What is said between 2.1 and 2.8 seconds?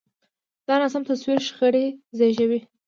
زېږوي.